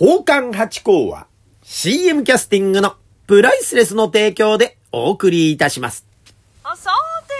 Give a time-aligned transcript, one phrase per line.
[0.00, 1.26] 宝冠八甲は
[1.62, 2.94] CM キャスティングの
[3.26, 6.06] プライスレスの提供でお送りいたします。
[6.64, 6.90] あさ
[7.28, 7.34] て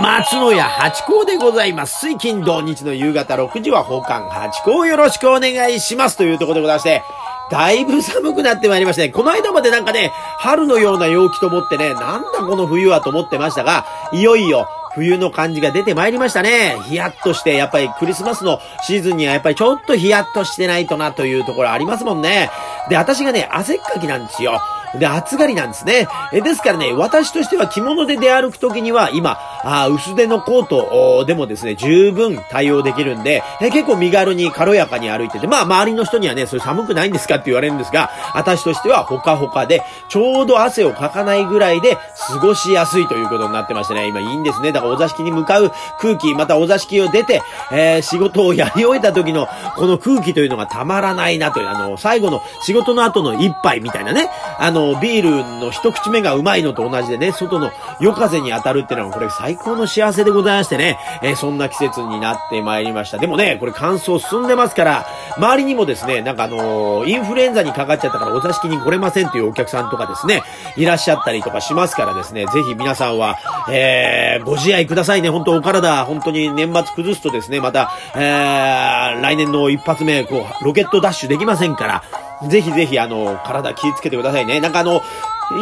[0.00, 2.00] 松野屋八甲でございます。
[2.00, 6.16] 水金土日の夕方6時は宝冠八甲よろしくお願いします。
[6.16, 7.02] というところでございまして、
[7.50, 9.08] だいぶ寒くなってまいりましたね。
[9.08, 16.76] この間までなんかね、春のような陽気と思ってね、なんだこの冬はと思ってましたが、いよいよ、冬の感じが出てまいりましたね。
[16.88, 22.50] ヒヤッとして、やっぱりクリスマスのシーズンにはやっぱりちょっとヒヤッとしてないとなというところありますもんね。
[22.90, 24.60] で、私がね、汗っかきなんですよ。
[24.98, 26.08] で、暑がりなんですね。
[26.32, 41.96] えですからね、私としては着物で出歩くときには、今、あ薄手のコートでもですね、十分対応できるんで、え結構身軽に軽やかに歩いてて、まあ、周りの人にはね、それ寒くないんですかって言われるんですが、私としてはほかほかで、ちょうど汗をかかないぐらいで
[42.28, 44.72] 過ごしやすいということになってましてね、今いいんですね。
[44.72, 54.28] だからお座敷に向かう空気、またお座敷を出て、えー仕事をやり終えた時のこの空気というのがたまらないなという、あの、最後の仕事の後の一杯みたいなね、
[54.58, 63.18] あの、ビールの一口目がうまいのと同じでね、外の夜風に当たるっていうのはこれ最高の幸せでございましてね、えーそんな季節になってまいりました。
[63.18, 70.42] でもね、これ乾燥進んでますから、周りにもですね、なんかあのーインフルエンザにかかっちゃったからお座敷に来れませんというお客さんとかですね、
[70.76, 73.38] いらっしゃったりとかしますからですね、ぜひ皆さんは、
[73.70, 75.30] えー、ご自愛くださいね。
[75.30, 82.02] 本当お体、本当に年末崩すとですね、また、えー、来年の一発目、こう、ロケットダッシュできませんから、
[82.48, 84.60] ぜひぜひ、あの、体気をつけてくださいね。
[84.60, 85.02] なんかあの、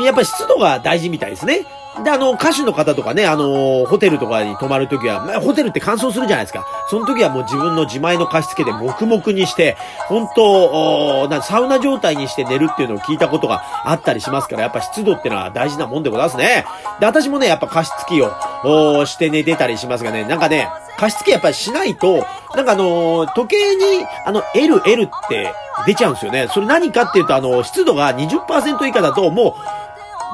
[0.04, 1.64] やっぱ湿度が大事みたいですね。
[2.04, 6.66] で、あの、歌手の方とかね、あの、ホテルとかに泊まるときは、まあホテルって乾燥するじゃないですか。
[6.88, 9.76] その時はもう自分の自前の加湿器で黙々にして、
[10.06, 16.64] 本当なサウナ状態にして寝るっていうのを聞いたことがあったりしますから、やっぱ湿度ってのは大事なもんでございますね。
[17.00, 20.68] で、私もね、やっぱ加湿器を、して寝てたりしますがね、なんかね、
[20.98, 25.52] 加湿器やっぱりしないと、なんかあのー時計に、あの、L、L って
[25.86, 26.48] 出ちゃうんですよね。
[26.52, 29.56] それ何かっていうと、あの、湿度が20%以下だと、も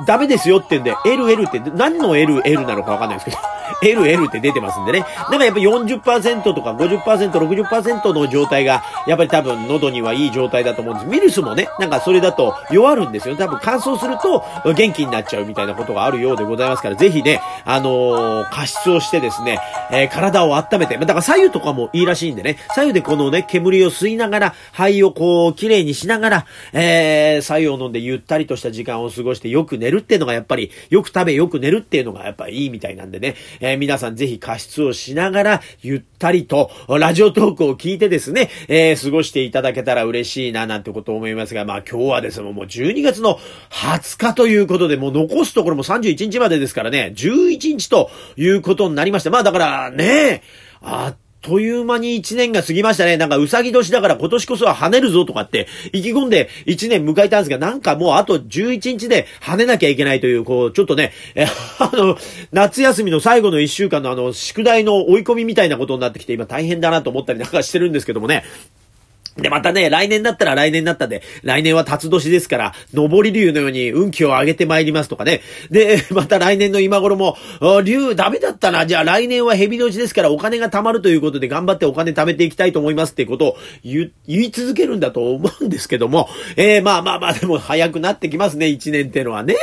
[0.02, 3.38] う、ダメですよってんで、LL って何の LL なのかわかんないですけど、
[3.82, 5.04] LL って出てますんでね。
[5.30, 11.10] なんかやっぱ40%とか50%、60%の状態が、やっぱり多分喉にはいい状態だと思うんです。
[11.10, 13.36] ウイルスもね、なんかそれだと弱るんですよ。
[13.36, 19.58] 多分乾燥すると元気になっちゃうみたいなことがあるようでございますから、ぜひね、あのー加湿をしてですね、
[19.90, 43.38] えー体を温めて、だから左右とかもいいらしいんでね、左右でこのね、煙を吸いながら、肺をこう、綺麗にしながら、えー、左右を飲んでゆったりとした時間を過ごしてよく寝るっていうのがやっぱり、よく食べよく寝るっていうのがやっぱいいみたいなんでね、えー皆さんぜひ過失をしながら、ゆったりと、ラジオトークを聞いてですね、えー過ごしていただけたら嬉しいな、なんてことを思いますが、まあ今日はですね、もう12月の
[43.70, 49.30] 20日ということで、もう残すところも31日までですからね、11日ということになりました。
[49.30, 50.42] まあだからね、
[50.80, 53.18] あっという間に1年が過ぎましたね。
[53.18, 61.44] なんか、うさぎ年だから今年こそは跳ねるぞとかって、意気込んで1年迎えたんですが、なんかもうあと11日で跳ねなきゃいけないという、こう、ちょっとね、え、
[61.78, 62.16] あの、
[62.52, 68.42] 夏休みの最後の1週間のあの、宿題の追い込みみたいなことになってきて、今大変だなと思ったりなんかしてるんですけどもね。
[69.36, 75.40] で、またね、来年だったら来年だったで、来年は辰年ですから、上り竜のように運気を上げて参りますとかね。
[75.70, 77.36] で、 また来年の今頃も、
[77.82, 78.86] 竜ダメだったな。
[78.86, 89.56] じゃあ来年は蛇の年ですからお金が貯まるということで頑張ってお金貯めていきたいと思いますっていうことを言い続けるんだと思うんですけども、えー、まあまあまあでも早くなってきますね、一年ってのはね。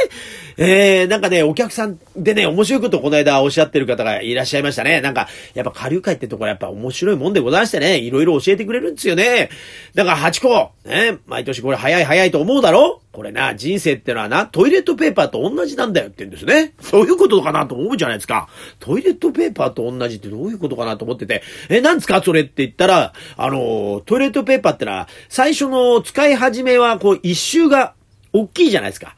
[0.63, 5.01] えー、なんかね、お客さんでね、面白いことこの間おっしゃってる方がいらっしゃいましたね。
[5.01, 9.49] なんか、やっぱ下流会ってところやっぱ面白いもんでございましてね、いろいろ教えてくれるんですよね。
[9.95, 16.73] だから8個、ね、毎年これ早い早いと思うだろこれな、人生ってのはな、トイレットペーパーと同じなんだよって言うんですね。
[16.79, 18.47] そういうことかなと思うじゃないですか。
[18.79, 22.21] トイレットペーパーと同じってどういうことかなと思ってて、え、なんですか？
[22.21, 27.95] それって言ったら、あの、トイレットペーパーってのは、最初の使い始めは、こう、一周が
[28.31, 29.15] 大きいじゃないですか。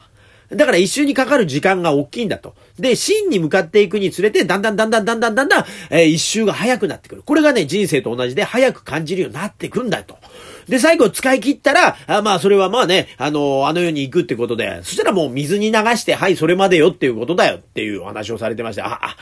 [0.56, 2.56] だから一周にかかる時間が大きいんだと。
[2.80, 7.24] で、真に向かっていくにつれて、だんだんだんだんだんだんだんだん、えー一周が早くなってくる。
[7.24, 10.18] これがね、人生と同じで早く感じるようになってくんだと。
[10.68, 18.86] で、最後使い切ったら、あまあ、それはまあね、あの、あの世に行くってことで、そしたらもう水に流して、はい、それまでよっていうことだよっていうお話をされてました。
[18.86, 19.18] あ、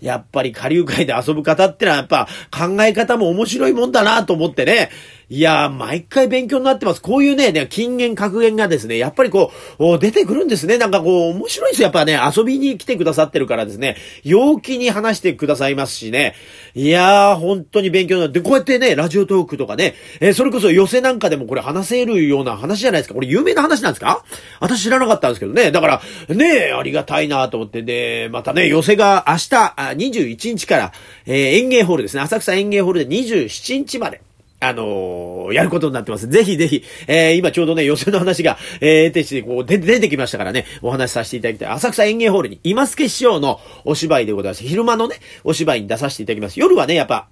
[0.00, 4.90] やっぱり下流会で遊ぶ方ってのはやっぱ考え方も面白いもんだなと思ってね。
[5.30, 7.00] いやー、毎回勉強になってます。
[7.00, 10.76] こういうね、ね金言格言がですね、やっぱりこう、出てくるんですね。
[10.76, 11.86] なんかこう、面白いですよ。
[11.86, 16.34] やっぱね、遊びに来てくださってるからですね、陽気に話してくださいますしね。
[16.74, 23.14] いやー、本当に勉強になって、こうやってね、ラジオトークとかね、えーそれこそ寄せなんかでもこれ話せるような話じゃないですか。
[23.14, 24.24] これ有名な話なんですか？
[24.60, 25.70] 私知らなかったんですけどね。
[25.70, 26.02] だから、
[26.34, 30.92] ねありがたいなと思って、で、またね、寄せが明日、あ21日から、
[31.26, 32.22] えー園芸ホールですね。
[32.22, 34.20] 浅草園芸ホールで27日まで。
[34.66, 36.28] あのーやることになってます。
[36.28, 41.68] ぜひぜひ、えー今ちょうどね、予選の話が、えー、てして、こう、出て、出てきましたからね、お話しさせていただきたい。
[41.68, 44.62] 浅草演芸ホールに、今助師匠のお芝居でございます。
[44.64, 46.58] 昼間のね、お芝居に出させていただきます。
[46.58, 47.28] 夜はね、やっぱ、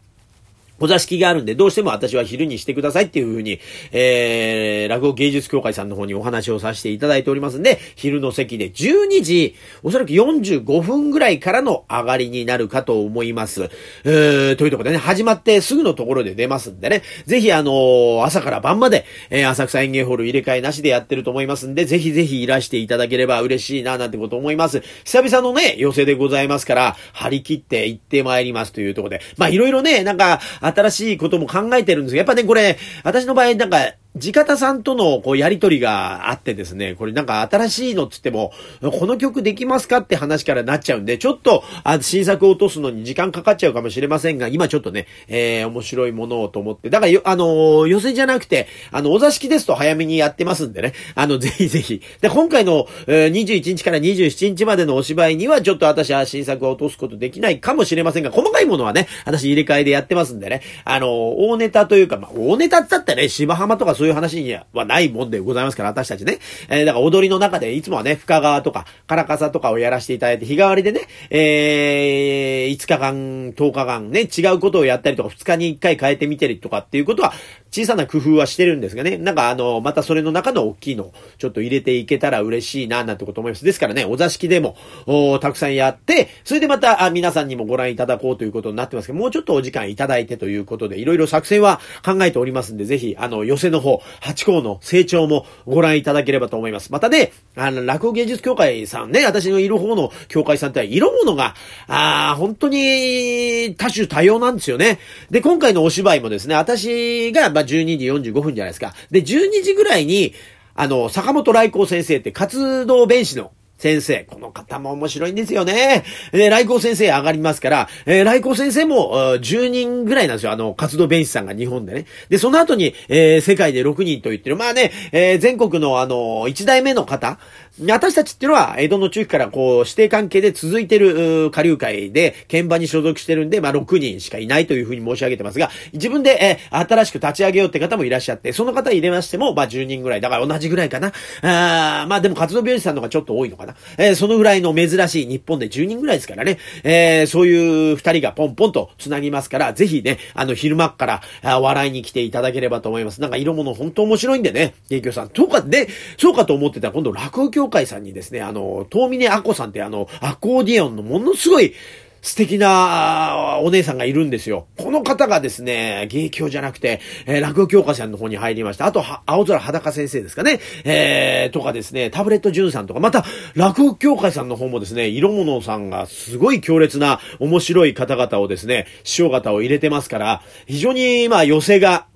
[0.82, 3.60] お座敷があるんで、どうしても私は昼にしてくださいっていうふうに、
[3.92, 13.70] えー、落語芸術協会さんの方にお話をさせていただいておりますんで、昼の席で12時、おそらく45分ぐらいからの上がりになるかと思います。
[14.04, 24.82] えー、というところでね、始まってすぐのところで出ますんでね、ぜひあのー朝から晩まで、えー、浅草園芸ホール入れ替えなしでやってると思いますんで、ぜひぜひいらしていただければ嬉しいな、なんてこと思います。
[25.04, 30.40] 久々のね、寄せでございますから、張り切って行ってまいりますというところで、まあいろいろね、なんか、
[30.72, 52.02] 新しいことも考えてるんですよ、やっぱね、これ、私の場合、なんか、地方さんとのこうやりとりがあってですね、これなんか新しいのっつっても、この曲できますかって話からなっちゃうんで、ちょっとあ新作を落とすのに時間かかっちゃうかもしれませんが、今ちょっとね、えー、面白いものをと思って、だからよ、あのー予選じゃなくて、あの、お座敷ですと早めにやってますんでね、あの、ぜひ ぜひ。
[52.20, 66.38] で、今回の、えー21日から27日までのお芝居には、ちょっと私は新作を落とすことできないかもしれませんが、細かいものはね、私入れ替えでやってますんでね、あのー大ネタというか、まあ、大ネタってったってね、芝浜とかそういう話にはないもんでございますから、私たちね。
[66.68, 77.32] えーだから踊りの中で、いつもはね、深川とか、唐笠とかをやらせていただいて、日替わりでね、えー、5日間、10日間ね、違うことをやったりとか、2日に1回変えてみてるとかっていうことは、
[77.72, 83.64] 小さな工夫はしてるんですがね、なんかあの、またそれの中の大きいのちょっと入れていけたら嬉しいな、なんてこと思います。
[83.64, 84.76] ですからね、お座敷でも、
[85.06, 96.92] おたくさんやって、それでまた、あ皆さんにもご覧いただこうということになってますけど、もうちょっとお時間いただいてということで、いろいろ作戦は考えておりますんで、ぜひ、あの、寄せの方、八校の成長もご覧いただければと思います。
[96.92, 101.54] またね、あの、落語芸術協会さんね、私のいる方の協会さんって色物が、
[101.86, 104.98] あー本当に多種多様なんですよね。
[105.30, 108.94] で、今回のお芝居もですね、私が、まあ、12時45分じゃないですか。
[109.10, 110.34] で、12時ぐらいに、
[110.74, 114.24] あの、坂本来光先生って活動弁士の先生。
[114.30, 116.04] この方も面白いんですよね。
[116.30, 120.52] で、来光先生上がりますから、えー、来光先生も、10人ぐらいなんですよ。
[120.52, 122.06] あの、活動弁士さんが日本でね。
[122.28, 124.56] で、その後に、えー世界で6人と言ってる。
[124.56, 127.38] まあね、えー全国のあの、1代目の方。
[127.80, 140.20] 私たちっていうのは、江戸の中期からこう、指定関係で続いてる、う下流会で、鍵盤に所属してるんで、まあ6人しかいないというふうに申し上げてますが、自分で、え新しく立ち上げようって方もいらっしゃって、その方入れましても、まあ10人ぐらい。
[140.20, 141.12] だから同じぐらいかな。
[141.42, 143.71] あまあでも活動病院さんの方がちょっと多いのかな。
[143.98, 146.58] えーそのぐらいの珍しい日本で10人ぐらいですからね。
[146.84, 151.06] えーそういう2人がポンポンと繋ぎますから、ぜひね、あの、昼間っか
[151.42, 153.20] ら、笑いに来ていただければと思います。
[153.20, 155.28] なんか色物本当面白いんでね、芸協さん。
[155.28, 155.88] とかで、
[156.18, 161.74] そうかと思ってたら今度落語協会さんにですね、あの、遠峰アコさんってあの、アコーディオンのものすごい、
[162.22, 164.68] 素敵なお姉さんがいるんですよ。
[164.78, 168.86] この方がですね、芸協じゃなくて、えー落語教科さんの方に入りました。
[168.86, 170.60] あと、は青空裸先生ですかね。
[170.84, 173.24] えー、とかですね、タブレット淳さんとか、また、
[173.54, 182.06] 落語協会さんの方もですね、色物さんがすごい強烈な面白い方々をですね、師匠方を入れてますから、非常に、ま、寄せが、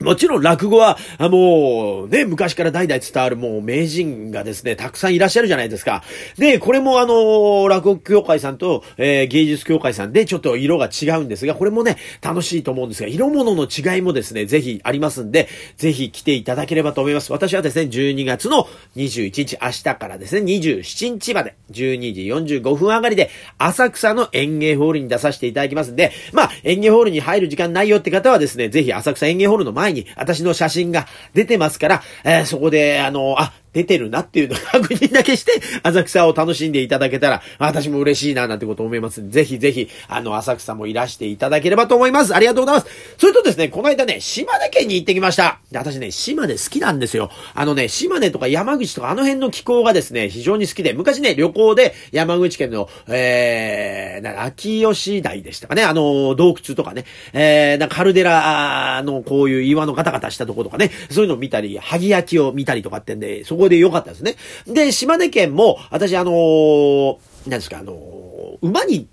[0.00, 6.04] もちろん落語は、あもう、ね、昔から代々伝わるもう名人がですね、たくさんいらっしゃるじゃないですか。
[6.36, 17.32] で、これもあの、落語協会さんと、えー芸術協会さんでちょっと色が違うんですが、これもね、楽しいと思うんですが、色物の違いもですね、ぜひありますんで、ぜひ来ていただければと思います。
[17.32, 22.14] 私はですね、12月の21日、明日からですね、27日まで、12
[22.46, 42.34] 時45分上がりで、浅草の演芸ホールに出させていただきますんで、まあ、演芸ホールに入る時間ないよって方はですね、ぜひ浅草演芸ホールの前に私の写真が出てますから、えーそこで、あの、あ、出てるなっていうのを確認だけして、 浅草を楽しんでいただけたら、私も嬉しいな、なんてこと思います、ぜひぜひ、あの、浅草もいらしていただければと思います。
[42.34, 42.90] ありがとうございます。
[43.18, 45.60] それとですね、この間ね、島根県に行ってきました。
[45.70, 47.30] で私ね、島根好きなんですよ。
[47.54, 64.36] あのね、島根とか山口とかあの辺の気候がですね、非常に好きで、昔ね、旅行で山口県の、えー、な秋吉台でしたかね、あの、洞窟とかね、えー、なんかカルデラのこういう岩のガタガタしたところとかね、そういうのを見たり、萩焼きを見たりとかってんで、そここで良かったですね。
[64.68, 67.16] で、島根県も、私あのー
[67.50, 69.08] なんですか、あのー馬に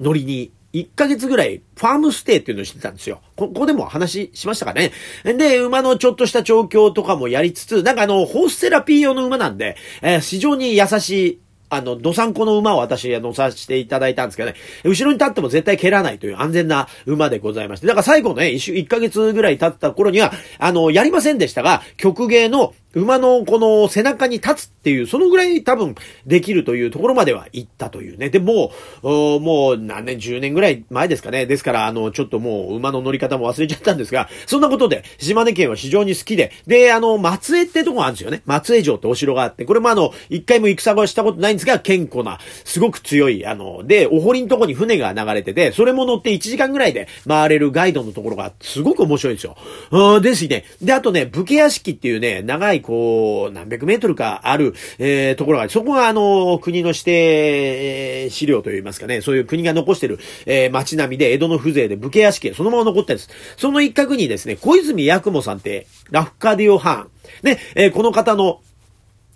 [0.00, 3.20] 乗りに、1ヶ月ぐらいファームステイっていうのをしてたんですよ。
[3.34, 4.92] ここでも話しましたかね。
[5.24, 11.40] で、馬のちょっとした調教とかもやりつつ、なんかあの、ホースセラピー用の馬なんで、えー、非常に優しい、
[11.70, 25.94] あの、ドサンコの馬を私乗させていただいたんですけどね、後ろに立っても絶対蹴らないという安全な馬でございまして、だから最後のね、一週、一ヶ月ぐらい経った頃には、あの、やりませんでしたが、曲芸の馬のこの背中に立つっていう、そのぐらい多分
[26.26, 28.30] できるというところまでは行ったというね。
[28.30, 31.44] で、もう、もう何年、10年ぐらい前ですかね。
[31.46, 38.42] ですから、あの、ちょっともう馬の乗り方も忘れちゃったんですが、そんなことで、島根県は非常に好きで、で、あの、松江ってとこがあるんですよね。
[38.46, 49.56] 松江城ってお城があって、これもあの、一回も戦はしたことないんですが、健康な、すごく強い、あの、で、お堀のとこに船が流れてて、それも乗って1時間ぐらいで回れるガイドのところがすごく面白いんですよ。
[49.90, 50.64] うん、ですね。
[50.80, 63.30] で、あとね、武家屋敷っていうね、長いこう、何百メートルかある、えー、ところが、そこがあの、国の指定、えー、資料といいますかね、そういう国が残してる、えー、街並みで江戸の風情で武家屋敷そのまま残ってるんです。
[63.56, 67.08] その一角にですね、小泉八雲さんって、ラフカディオハーン。
[67.42, 68.60] ね、えー、この方の、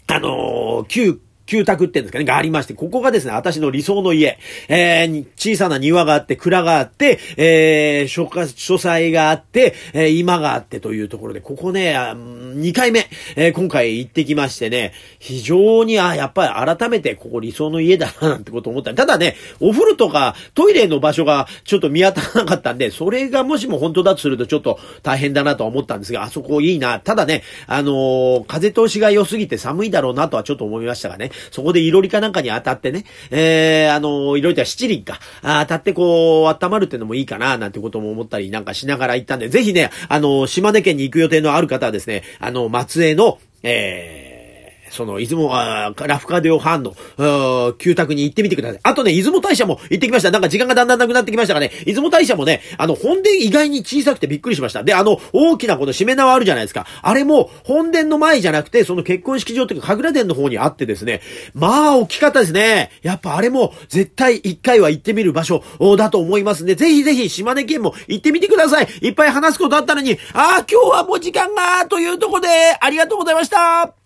[0.06, 4.38] あのー、旧旧宅っていうんですかね、がありまして、ここがですね、私の理想の家。
[4.68, 18.94] えー、小さな庭があって、蔵があって、えー、書家、書斎があって、えー、今があってというところで、ここね、2回目、えー、今回行ってきましてね、非常に、あ、やっぱり改めてここ理想の家だな、なんてこと思った。
[18.94, 27.00] ただね、お風呂とかトイレの場所がちょっと見当たらなかったんで、それがもしも本当だとするとちょっと大変だなと思ったんですが、あそこいいな。
[27.00, 31.31] ただね、あのー、風通しが良すぎて寒いだろうなとはちょっと思いましたがね。
[31.50, 44.31] そこでいろりかなんかに当たってね、えー、あの、いろりとは七輪か、当たってこう、温まるってのもいいかな、なんてことも思ったりなんかしながら行ったんで、ぜひね、あの、島根県に行く予定のある方はですね、あの、松江の、えー、
[44.92, 46.94] その、出雲、あラフカデオハンの、
[47.78, 48.80] 旧宅に行ってみてください。
[48.82, 50.30] あとね、出雲大社も行ってきました。
[50.30, 54.84] なんか時間がだんだんなくなってきましたがね、出雲大社もね、あの、本殿意外に小さくてびっくりしました。
[54.84, 56.86] で、あの、大きなこのしめ縄あるじゃないですか。
[57.00, 61.22] あれも、本殿の前じゃなくて、その結婚式場っていうか、神楽殿の方にあってですね、
[61.54, 62.90] まあ、大きかったですね。
[63.02, 65.62] やっぱあれも、絶対一回は行ってみる場所
[65.96, 68.88] だと思いますんで、ぜひぜひ島根県も行ってみてください。
[69.00, 72.48] いっぱい話すことあったのに、ああ、今日はもう時間が、というとこで、
[72.80, 74.01] ありがとうございました。